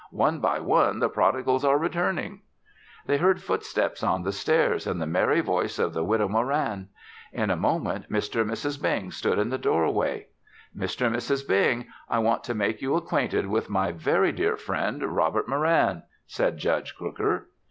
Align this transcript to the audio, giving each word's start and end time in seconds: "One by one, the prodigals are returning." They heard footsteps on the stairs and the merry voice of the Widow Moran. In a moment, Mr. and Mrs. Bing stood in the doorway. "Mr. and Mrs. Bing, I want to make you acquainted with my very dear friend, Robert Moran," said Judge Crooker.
"One 0.09 0.39
by 0.39 0.59
one, 0.59 0.97
the 0.97 1.09
prodigals 1.09 1.63
are 1.63 1.77
returning." 1.77 2.41
They 3.05 3.17
heard 3.17 3.39
footsteps 3.39 4.01
on 4.01 4.23
the 4.23 4.31
stairs 4.31 4.87
and 4.87 4.99
the 4.99 5.05
merry 5.05 5.41
voice 5.41 5.77
of 5.77 5.93
the 5.93 6.03
Widow 6.03 6.27
Moran. 6.27 6.87
In 7.31 7.51
a 7.51 7.55
moment, 7.55 8.11
Mr. 8.11 8.41
and 8.41 8.49
Mrs. 8.49 8.81
Bing 8.81 9.11
stood 9.11 9.37
in 9.37 9.49
the 9.51 9.59
doorway. 9.59 10.25
"Mr. 10.75 11.05
and 11.05 11.15
Mrs. 11.15 11.47
Bing, 11.47 11.85
I 12.09 12.17
want 12.17 12.43
to 12.45 12.55
make 12.55 12.81
you 12.81 12.95
acquainted 12.95 13.45
with 13.45 13.69
my 13.69 13.91
very 13.91 14.31
dear 14.31 14.57
friend, 14.57 15.03
Robert 15.15 15.47
Moran," 15.47 16.01
said 16.25 16.57
Judge 16.57 16.95
Crooker. 16.95 17.49